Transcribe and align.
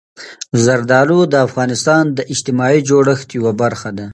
زردالو 0.63 1.19
د 1.31 1.33
افغانستان 1.47 2.03
د 2.17 2.19
اجتماعي 2.33 2.79
جوړښت 2.89 3.27
یوه 3.37 3.53
برخه 3.61 3.89
ده. 3.97 4.07